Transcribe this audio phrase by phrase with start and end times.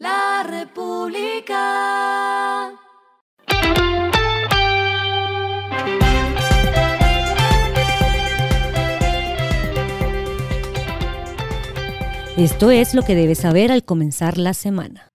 [0.00, 1.60] La República.
[12.38, 15.10] Esto es lo que debes saber al comenzar la semana.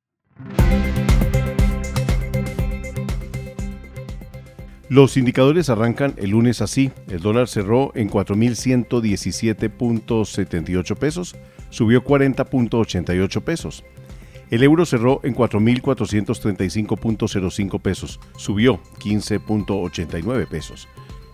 [4.88, 6.92] Los indicadores arrancan el lunes así.
[7.08, 11.36] El dólar cerró en 4.117.78 pesos,
[11.72, 13.84] subió 40.88 pesos.
[14.52, 20.88] El euro cerró en 4.435.05 pesos, subió 15.89 pesos.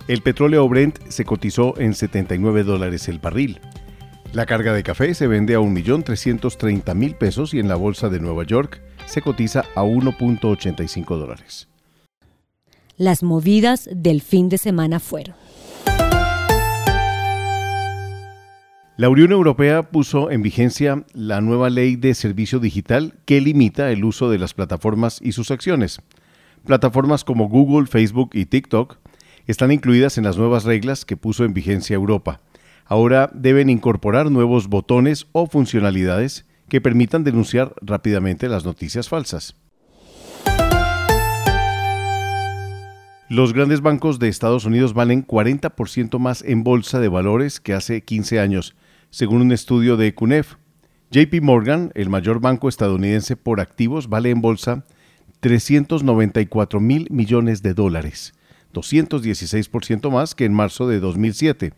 [0.07, 3.59] El petróleo Brent se cotizó en 79 dólares el barril.
[4.33, 8.45] La carga de café se vende a 1.330.000 pesos y en la bolsa de Nueva
[8.45, 11.67] York se cotiza a 1.85 dólares.
[12.97, 15.35] Las movidas del fin de semana fueron.
[18.97, 24.03] La Unión Europea puso en vigencia la nueva ley de servicio digital que limita el
[24.03, 26.01] uso de las plataformas y sus acciones.
[26.65, 28.97] Plataformas como Google, Facebook y TikTok
[29.47, 32.41] están incluidas en las nuevas reglas que puso en vigencia Europa
[32.91, 39.55] ahora deben incorporar nuevos botones o funcionalidades que permitan denunciar rápidamente las noticias falsas.
[43.31, 48.01] Los grandes bancos de Estados Unidos valen 40% más en bolsa de valores que hace
[48.01, 48.75] 15 años,
[49.09, 50.55] según un estudio de CUNEF.
[51.11, 54.83] JP Morgan, el mayor banco estadounidense por activos, vale en bolsa
[55.39, 58.33] 394 mil millones de dólares,
[58.73, 61.71] 216% más que en marzo de 2007.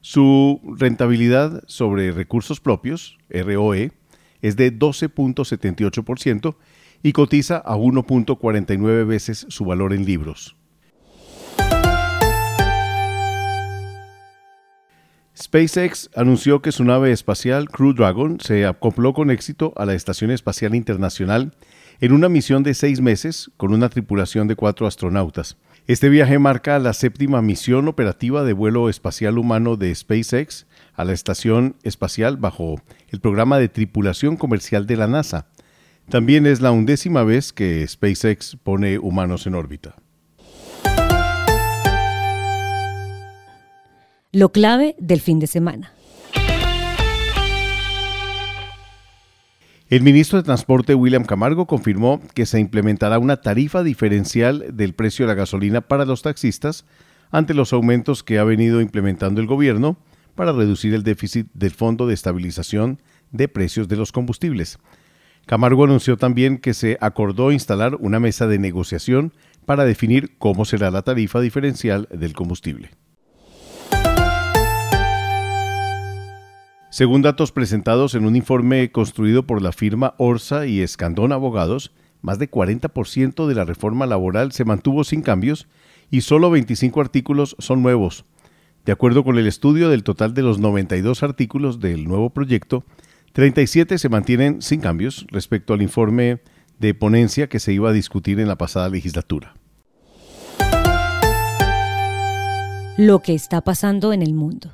[0.00, 3.92] Su rentabilidad sobre recursos propios, ROE,
[4.42, 6.56] es de 12.78%
[7.04, 10.56] y cotiza a 1.49 veces su valor en libros.
[15.40, 20.30] SpaceX anunció que su nave espacial Crew Dragon se acopló con éxito a la Estación
[20.30, 21.54] Espacial Internacional
[22.00, 25.56] en una misión de seis meses con una tripulación de cuatro astronautas.
[25.86, 31.14] Este viaje marca la séptima misión operativa de vuelo espacial humano de SpaceX a la
[31.14, 32.76] estación espacial bajo
[33.08, 35.46] el programa de tripulación comercial de la NASA.
[36.10, 39.96] También es la undécima vez que SpaceX pone humanos en órbita.
[44.32, 45.92] Lo clave del fin de semana.
[49.88, 55.26] El ministro de Transporte William Camargo confirmó que se implementará una tarifa diferencial del precio
[55.26, 56.84] de la gasolina para los taxistas
[57.32, 59.96] ante los aumentos que ha venido implementando el gobierno
[60.36, 63.02] para reducir el déficit del Fondo de Estabilización
[63.32, 64.78] de Precios de los Combustibles.
[65.46, 69.32] Camargo anunció también que se acordó instalar una mesa de negociación
[69.66, 72.90] para definir cómo será la tarifa diferencial del combustible.
[77.00, 82.38] Según datos presentados en un informe construido por la firma Orsa y Escandón Abogados, más
[82.38, 85.66] de 40% de la reforma laboral se mantuvo sin cambios
[86.10, 88.26] y solo 25 artículos son nuevos.
[88.84, 92.84] De acuerdo con el estudio del total de los 92 artículos del nuevo proyecto,
[93.32, 96.42] 37 se mantienen sin cambios respecto al informe
[96.78, 99.54] de ponencia que se iba a discutir en la pasada legislatura.
[102.98, 104.72] Lo que está pasando en el mundo.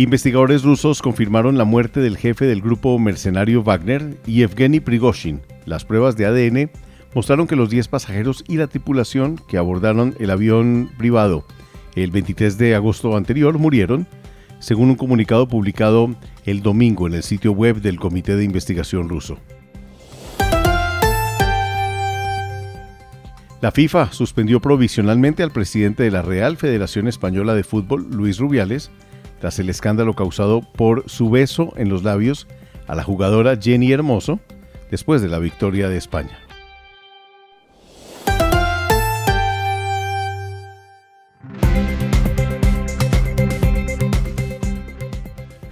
[0.00, 5.42] Investigadores rusos confirmaron la muerte del jefe del grupo mercenario Wagner, Yevgeny Prigozhin.
[5.66, 6.70] Las pruebas de ADN
[7.14, 11.44] mostraron que los 10 pasajeros y la tripulación que abordaron el avión privado
[11.96, 14.08] el 23 de agosto anterior murieron,
[14.58, 16.16] según un comunicado publicado
[16.46, 19.36] el domingo en el sitio web del Comité de Investigación ruso.
[23.60, 28.90] La FIFA suspendió provisionalmente al presidente de la Real Federación Española de Fútbol, Luis Rubiales,
[29.40, 32.46] tras el escándalo causado por su beso en los labios
[32.86, 34.38] a la jugadora Jenny Hermoso
[34.90, 36.38] después de la victoria de España.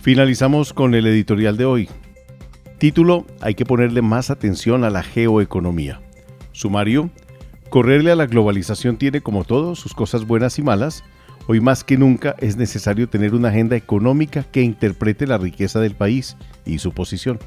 [0.00, 1.90] Finalizamos con el editorial de hoy.
[2.78, 6.00] Título, hay que ponerle más atención a la geoeconomía.
[6.52, 7.10] Sumario,
[7.68, 11.04] correrle a la globalización tiene como todo sus cosas buenas y malas,
[11.50, 15.94] Hoy más que nunca es necesario tener una agenda económica que interprete la riqueza del
[15.94, 16.36] país
[16.66, 17.38] y su posición.